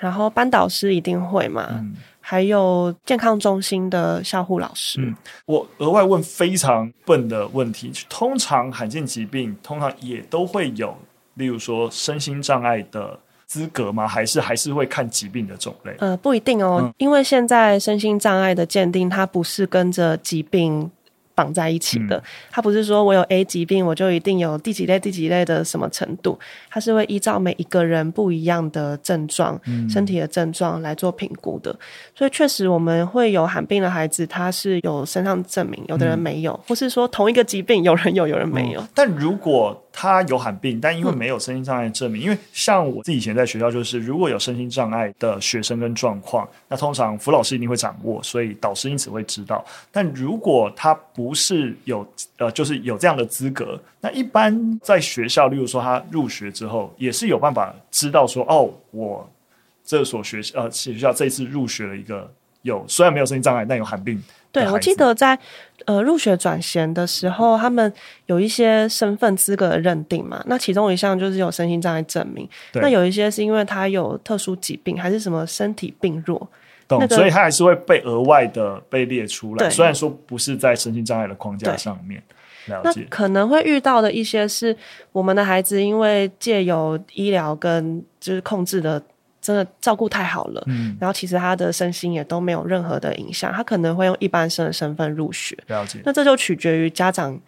[0.00, 5.00] 然后班导师一定会嘛，嗯、还有健康中心的校护老师。
[5.00, 5.14] 嗯，
[5.46, 10.98] 我额外问非常笨的问题，通常罕见疾病通常也都会有，
[11.34, 13.18] 例如说身心障碍的
[13.54, 14.08] 资格吗？
[14.08, 15.94] 还是还是会看疾病的种类？
[16.00, 20.90] 呃，不一定哦，嗯、因为现在身心障碍的鉴定，它不是跟着疾病。
[21.36, 26.38] 绑在一起的，它不是说我有 A 疾病，我就一定有第几类、第几类的什么程度，
[26.70, 31.76] 它是会依照每一个人不一样的症状、嗯、身体的症状来做评估的。
[32.14, 38.80] 所以确实我们会有罕病的孩子，他是有身上证明，有的人没有，嗯、或是说同一个疾病有人有，有人没有。
[38.80, 49.64] 嗯、但如果他有罕病，但因为没有身心障碍证明，嗯，因为像我自己以前在学校，就是如果有身心障碍的学生跟状况，那通常辅老师一定会掌握，所以导师因此会知道。
[49.92, 52.04] 但如果他不是有
[52.38, 59.30] 呃，就是有这样的资格，那一般在学校，例如说他入学之后，也是有办法知道说，哦，我
[59.84, 62.28] 这所学呃学校这次入学了一个
[62.64, 64.20] 有虽然没有身心障碍，但有罕病。
[64.50, 65.36] 对，我记得在
[65.84, 67.92] 呃入学转衔的时候，他们
[68.26, 70.40] 有一些身份资格的认定嘛。
[70.46, 72.48] 那其中一项就是有身心障碍证明。
[72.74, 76.38] 那有一些是因为他有特殊疾病，还是什么身体病弱，
[76.86, 77.00] 懂？
[77.00, 79.68] 那个、所以他还是会被额外的被列出来。
[79.68, 82.22] 虽然说不是在身心障碍的框架上面。
[82.66, 84.74] 那可能会遇到的一些是
[85.10, 89.02] 我们的孩子，因为借由医疗跟就是控制的。
[89.44, 95.54] 真的照顾太好了，嗯，然后其实他的身心也都没有任何的影响，他可能会用一般生的身份入学。
[95.66, 96.00] 了解。
[96.02, 97.38] 那这就取决于家长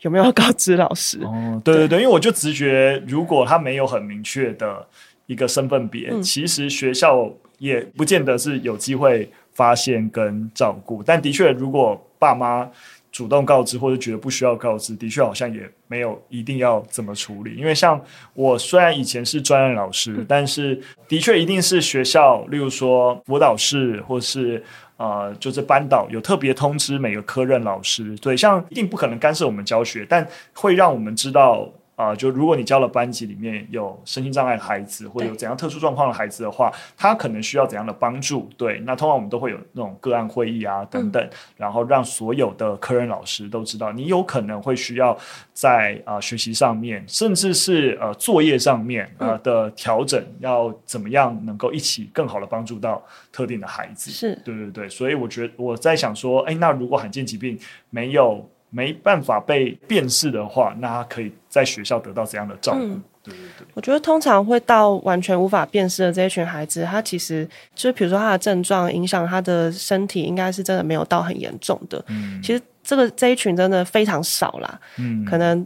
[0.00, 1.20] 有没有告知老师。
[1.22, 4.86] 哦，对对对，因为我就直觉，如果他没有很明确的
[5.26, 11.02] 一个身份别，嗯，其实学校也不见得是有机会发现跟照顾。
[11.02, 12.70] 但的确，如果爸妈
[13.14, 17.54] 主动告知或者觉得不需要告知，的确好像也没有一定要怎么处理。
[17.54, 17.98] 因为像
[18.34, 24.60] 我虽然以前是专任老师，嗯、但是的确一定是学校，例如说辅导室或是
[24.96, 28.16] 呃就是班导有特别通知每个科任老师。
[28.16, 31.72] 对，像一定不可能干涉我们教学，但会让我们知道。
[31.96, 38.50] 啊、呃，就如果你教了班级里面有身心障碍的孩子，或者有怎样特殊状况的孩子的话，他可能需要怎样的帮助？
[38.56, 45.16] 对，那通常我们都会有那种个案会议啊等等，嗯、然后让所有的科任老师都知道，你有可能会需要
[45.52, 54.10] 在啊、呃、学习上面，甚至是呃作业上面呃的调整，嗯、要怎么样能够一起更好的帮助到特定的孩子？
[54.10, 57.58] 是，对对对，所以我觉得我在想说，哎，那如果罕见疾病
[57.90, 58.50] 没有。
[58.74, 62.78] 没办法被辨识的话，那他可以在学校得到怎样的照顾？
[62.80, 72.04] 嗯、对对对，我觉得通常会到完全无法辨识的这一群孩子，他其实就是比如说他的症状影响他的身体，应该是真的没有到很严重的。
[72.08, 74.80] 嗯，其实这个这一群真的非常少啦。
[74.98, 75.64] 嗯，可能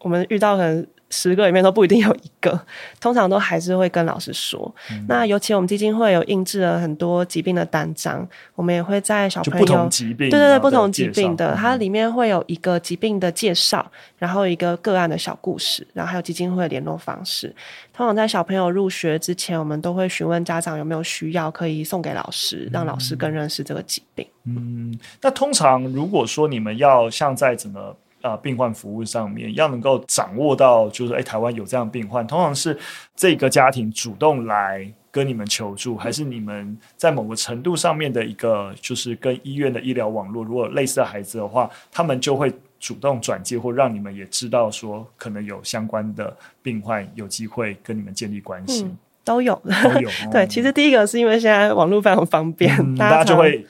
[0.00, 0.86] 我们遇到可能。
[1.10, 2.58] 十个里面都不一定有一个，
[3.00, 4.72] 通常都还是会跟老师说。
[4.90, 13.84] 嗯、那尤其我们基金会有印制了很多疾病的单张，我们也会在小朋友不同疾病，对对对，不同疾病的，它里面会有一个疾病的介绍，
[14.18, 17.54] 然后一个个案的小故事，然后还有基金会的联络方式。
[17.92, 24.26] 通常在小朋友入学之前，我们都会询问家长有没有需要，可以送给老师，让老师更认识这个疾病。
[24.44, 27.96] 嗯，那通常如果说你们要像在整个。
[28.22, 32.76] 啊、呃，病患服务上面要能够掌握到，就是哎，台湾有这样的病患，通常是
[33.16, 50.10] 这个家庭主动来跟你们求助，还是你们在某个程度上面的一个，就是跟医院的医疗网络，如果类似的孩子的话，他们就会主动转接，或让你们也知道说，可能有相关的病患有机会跟你们建立关系，嗯、都有都有。
[50.30, 53.66] 对，其实第一个是因为现在网络非常方便，嗯、大家就会。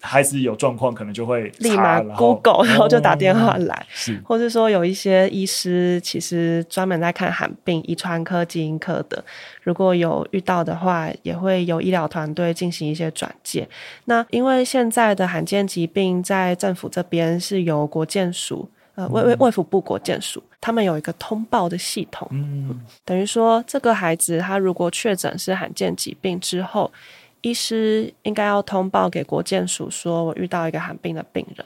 [0.00, 4.48] 孩子有状况，可能就会立马 Google，然后就打电话来，哦、是，或是。
[4.48, 9.22] 说有一些医师其实专门在看罕病、遗传科、基因科的，
[9.62, 13.68] 如果有遇到的话，也会有医疗团队进行一些转介。
[14.06, 17.58] 那因为现在的罕见疾病在政府这边是。
[17.68, 25.54] 由国健署，呃，卫卫卫福部国健署，他们有一个通报的系统，嗯，等于说这个孩子他如果确诊是。
[25.54, 26.90] 罕见疾病之后。
[27.40, 31.64] 医师应该要通报给国健署，说我遇到一个罕病的病人。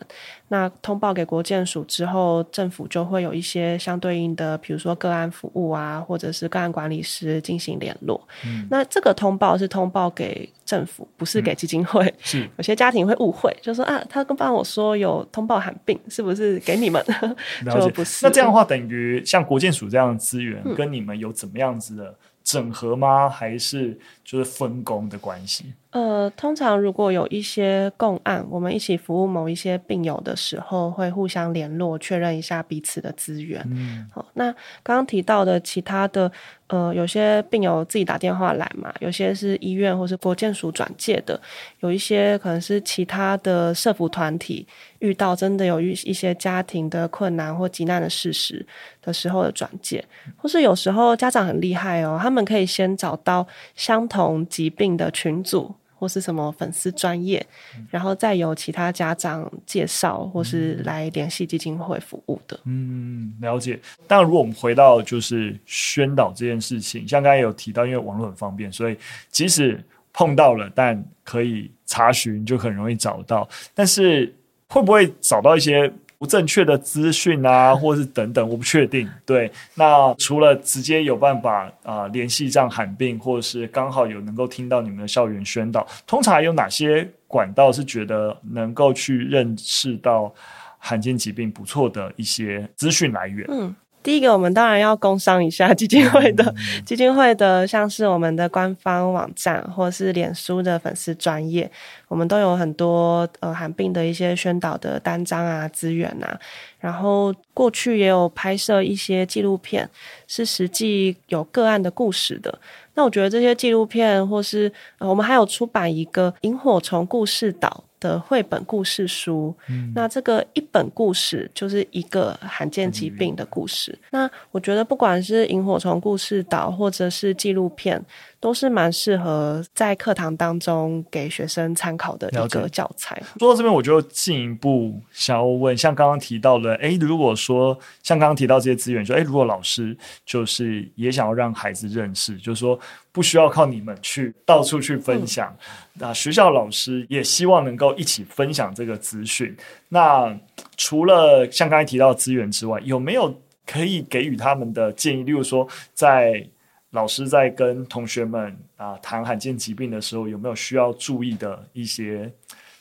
[0.48, 8.20] 那通报给国健署之后，政府就会有一些相对应的，比如说个案服务啊，或者是个案管理师进行联络。
[8.44, 12.04] 嗯，那这个通报是通报给政府，不是给基金会。
[12.04, 17.02] 嗯、是有些家庭会误会，就说啊，他跟帮我说有通报罕病，是不是给你们？
[17.64, 18.26] 就不是。
[18.26, 22.14] 那这样的话，等于像国健署这样的资源，跟你们有怎么样子的？
[22.42, 23.28] 整合吗？
[23.28, 25.72] 还是就是分工的关系？
[25.92, 33.62] 呃，通常如果有一些共案，我们一起服务某一些病友的时候，会互相联络，确认一下彼此的资源。
[33.70, 34.50] 嗯，好，那
[34.82, 36.30] 刚刚提到的其他的。
[36.68, 41.38] 呃，有些病友自己打电话来嘛，有些是医院或是国健署转介的，
[41.80, 44.66] 有一些可能是其他的社服团体
[45.00, 48.64] 遇到真的有一一些家庭的困难或急难的事实
[49.02, 50.02] 的时候的转介，
[50.34, 55.74] 或是有时候家长很厉害哦，他们可以先找到相同疾病的群组。
[56.02, 57.46] 或是什么粉丝专业，
[57.88, 62.58] 然后再由其他家长介绍，或是来联系基金会服务的。
[62.64, 63.78] 嗯，了解。
[64.08, 68.96] 当然，如果我们回到就是宣导这件事情，像刚才有提到，因为网络很方便，所以
[69.30, 69.80] 即使
[70.12, 73.48] 碰到了，但可以查询就很容易找到。
[73.72, 74.34] 但是
[74.66, 75.88] 会不会找到一些？
[76.22, 79.10] 不正确的资讯啊， 或是等等，我不确定。
[79.26, 90.32] 对，那除了直接有办法啊、呃、联系这样罕病，或者是刚好有能够听到你们的校园宣导，通常还有哪些管道是觉得能够去认识到
[90.78, 93.44] 罕见疾病不错的一些资讯来源？
[93.50, 93.74] 嗯。
[94.02, 101.70] 第一个，我们当然要工商一下基金会的、嗯、基金会的，像是我们的官方网站或是脸书的粉丝专页，
[102.08, 106.38] 我们都有很多呃罕病的一些宣导的单张啊资源啊。
[106.80, 109.88] 然后过去也有拍摄一些纪录片，
[110.26, 112.58] 是实际有个案的故事的。
[112.94, 123.92] 那我觉得这些纪录片，或是、呃、我们还有出版一个萤火虫故事岛的绘本故事书，嗯，那这个一本故事就是一个罕见疾病的故事。
[123.92, 128.04] 嗯、那我觉得不管是萤火虫故事岛，或者是纪录片，
[128.42, 133.16] 都是蛮适合在课堂当中给学生参考的一个教材。
[133.38, 142.76] 说到这边，我就进一步想要问，像刚刚提到的，诶，如果说像刚刚提到这些资源，说诶，如果老师就是也想要让孩子认识，就是说
[143.12, 145.56] 不需要靠你们去到处去分享，
[145.92, 149.56] 那、嗯、学校老师也希望能够一起分享这个资讯。
[149.90, 150.36] 那
[150.76, 153.32] 除了像刚才提到资源之外，有没有
[153.64, 155.22] 可以给予他们的建议？
[155.22, 156.44] 例如说，在
[156.92, 162.30] 老师在跟同学们啊谈罕见疾病的时候，有没有需要注意的一些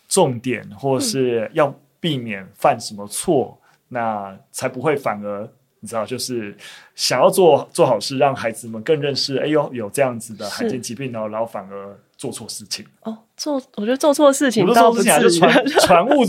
[0.09, 5.49] 重点，或是要避免犯什么错，嗯、那才不会反而
[5.79, 6.53] 你知道，就是
[6.93, 13.17] 想要做做好事，让孩子们更认识，哎呦，有这样子的罕见疾病，然后然后反而做错事情哦。
[13.37, 16.23] 做我觉得做错事情倒不是传 传误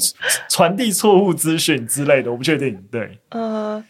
[0.49, 2.80] 传递错误资讯之类的，我不确定。
[2.93, 3.85] 对，呃，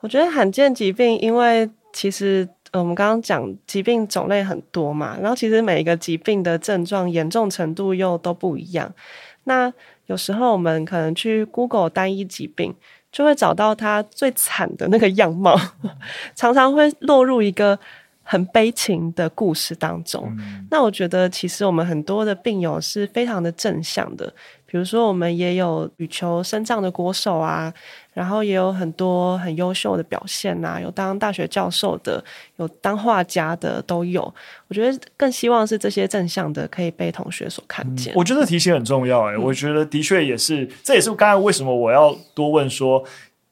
[0.00, 2.48] 我觉得罕见疾病，因为其实。
[2.72, 8.92] 呃，我们刚刚讲疾病种类很多嘛，然后其实每一个疾病的症状严重程度又都不一样。
[9.44, 9.72] 那
[10.06, 12.74] 有时候我们可能去 Google 单一疾病，
[13.10, 15.54] 就会找到它最惨的那个样貌，
[16.34, 17.78] 常常会落入一个
[18.22, 20.24] 很悲情的故事当中。
[20.38, 20.66] 嗯。
[20.70, 24.32] 那我觉得其实我们很多的病友是非常的正向的。
[24.64, 27.70] 比如说，我们也有羽球身障的国手啊，
[28.12, 32.22] 然后也有很多很优秀的表现呐、啊，有当大学教授的，
[32.56, 34.22] 有当画家的，都有。
[34.68, 38.12] 我觉得更希望是这些正向的可以被同学所看见。
[38.12, 43.02] 嗯、我觉得提醒很重要、欸，哎、嗯，我觉得的确也是，这也是刚才为什么我要多问说，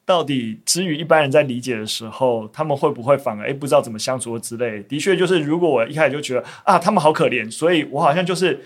[0.05, 4.83] 到底之于一般人在理解的时候，他们会不会反而哎不知道怎么相处之类？
[4.83, 8.63] 的确，就是如果我一开始就觉得啊，他们好可怜，所以我好像就是。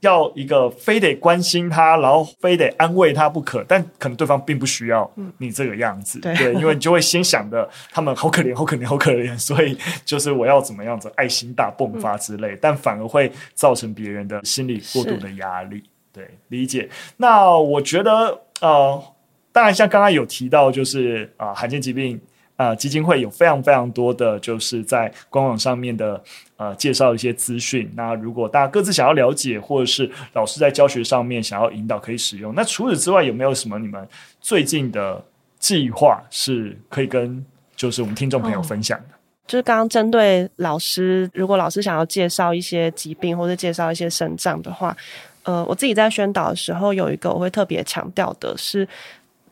[0.00, 15.82] 要一个非得关心他，然后非得安慰他不可，但可能对方并不需要你这个样子，嗯、对，对，因为你就会先想的他们好可怜，好可怜，好可怜，所以就是我要怎么样子爱心大迸发之类，嗯、但反而会造成别人的心理过度的压力，
[16.12, 16.88] 对，理解。
[17.16, 19.02] 那我觉得，呃，
[19.50, 22.20] 当然像刚刚有提到，就是啊，罕见疾病。
[22.58, 26.20] 啊、呃，基金会有非常非常多的就是在官网上面的
[26.56, 27.88] 呃介绍一些资讯。
[27.94, 32.52] 那如果大家各自想要了解，或者是老师在教学上面想要引导，可以使用。
[32.56, 34.04] 那除此之外，有没有什么你们
[34.40, 35.24] 最近的
[35.60, 37.46] 计划是可以跟
[37.76, 39.14] 就是我们听众朋友分享的？
[39.14, 39.14] 哦、
[39.46, 44.96] 就是刚刚针对老师，如果老师想要介绍一些疾病或者介绍一些肾脏的话，
[45.44, 48.88] 呃，我自己在宣导的时候有一个我会特别强调的是。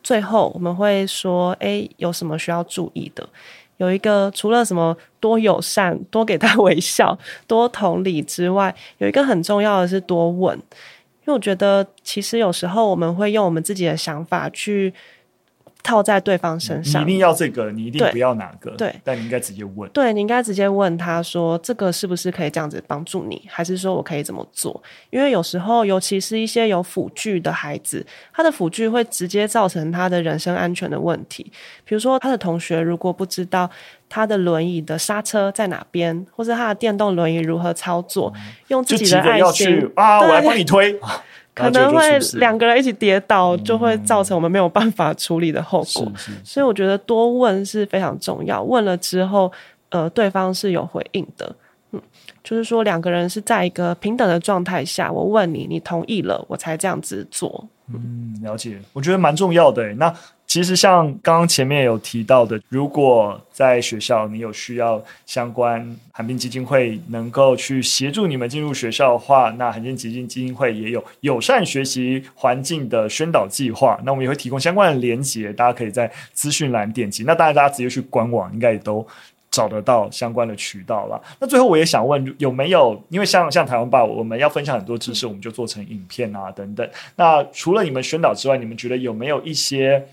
[0.07, 3.27] 最后我们会说，诶，有什么需要注意的？
[3.75, 14.93] 有一个除了什么多友善、多给他微笑、 多同理之外，有一个很重要的是多问，因为我觉得其实有时候我们会用我们自己的想法去。
[15.87, 18.71] 套在对方身上，你一定要这个，你一定不要哪个。
[18.71, 19.89] 对，但你应该直接问。
[19.91, 23.41] 对，你应该直接问他说：“这个是不是可以这样子帮助你？
[23.47, 31.49] 还是说我可以怎么做？”因为有时候，尤其是一些有辅具的孩子，他的辅具会直接造成他的人身安全的问题。
[31.85, 33.69] 比如说，他的同学如果不知道
[34.09, 40.99] 他的轮椅的刹车在哪边，或者他的电动轮椅如何操作，嗯、用自己的爱心啊，我来帮你推。
[41.57, 46.11] 可能会两个人一起跌倒，就会造成我们没有办法处理的后果。
[46.43, 48.61] 所以我觉得多问是非常重要。
[48.61, 49.51] 问了之后，
[49.89, 51.55] 呃，对方是有回应的。
[51.91, 52.01] 嗯，
[52.43, 57.67] 就是说两个人是在一个平等的状态下，我问你，你同意了，我才这样子做。
[57.93, 58.79] 嗯，了解。
[58.93, 59.93] 我觉得蛮重要的。
[59.95, 60.13] 那。
[60.47, 73.99] 其实像刚刚前面有提到的，如果在学校你有需要相关寒冰基金会能够去协助你们进入学校的话，那寒冰基金基金会也有友善学习环境的宣导计划。
[74.05, 77.25] 那我们也会提供相关的连结，大家可以在资讯栏点击。
[77.25, 79.05] 那当然，大家直接去官网应该也都
[79.51, 81.21] 找得到相关的渠道了。
[81.41, 86.89] 那最后我也想问，有没有因为像像台湾吧，我们要分享很多知识，我们就做成影片啊等等。
[87.17, 90.07] 那除了你们宣导之外，你们觉得有没有一些？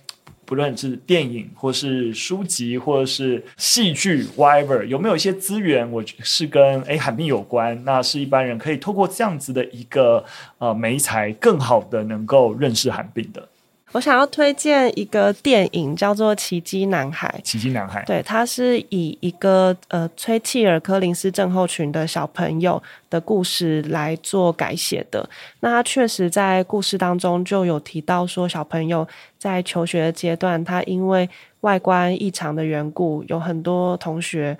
[0.45, 7.83] 不论是电影，或是书籍，或者是戏剧，whatever，有没有一些资源，我是跟哎罕病有关？
[7.85, 10.25] 那是一般人可以透过这样子的一个
[10.59, 13.49] 呃媒材，更好的能够认识罕病的。
[13.95, 17.33] 我想要推荐一个电影，叫做《奇迹男孩》。
[17.43, 25.25] 奇迹男孩，对，他是以一个呃崔契尔柯林斯症候群的小朋友的故事来做改写的。
[25.61, 29.07] 那他确实在故事当中就有提到说，小朋友
[29.39, 31.31] 在求学的阶段，他因为
[31.61, 34.59] 外观异常的缘故，有很多同学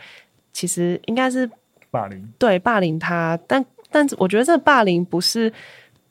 [0.53, 1.51] 其实应该是
[1.91, 3.37] 霸凌，对，霸凌他。
[3.49, 5.53] 但但我觉得这霸凌不是。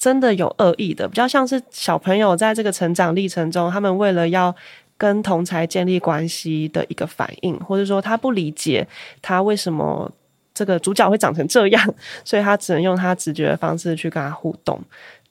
[0.04, 4.54] 真的有恶意的，比较像是小朋友在这个成长历程中，他们为了要
[4.98, 8.86] 跟同才建立关系的一个反应，或者说他不理解
[9.22, 10.12] 他为什么
[10.54, 11.96] 这个主角会长成这样，
[12.26, 14.78] 所以他只能用他直觉的方式去跟他互动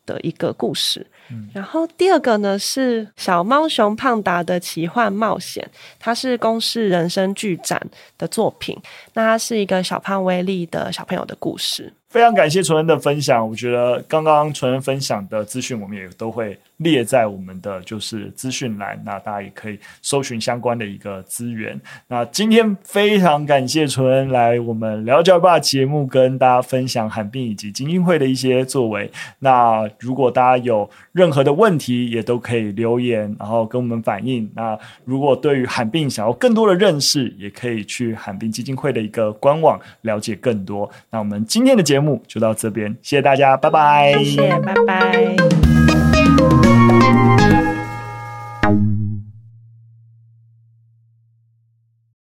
[0.07, 1.07] 的一个故事。
[1.31, 5.69] 嗯，然后第二个呢是小猫熊胖达的奇幻冒险，
[5.99, 7.81] 它是公视人生剧展
[8.19, 8.77] 的作品，
[9.15, 11.93] 那它是一个小胖威力的小朋友的故事。
[12.11, 21.81] 非常感谢纯恩的分享，我觉得刚刚纯恩分享的资讯，我们也都会列在我们的就是资讯栏，那大家也可以搜寻相关的一个资源。
[22.09, 29.11] 那今天非常感谢纯恩来我们聊教育吧节目，跟大家分享罕病以及精英会的一些作为。
[29.39, 34.51] 那如果大家有任何的问题，也都可以留言，然后跟我们反映。
[34.55, 40.91] 那如果对于罕病想要更多的认识，也可以去罕病基金会的一个官网了解更多。
[41.11, 42.13] 那我们今天的节目。
[42.29, 44.13] 就到这边，谢谢大家，拜拜。
[44.15, 45.37] 谢谢，拜拜。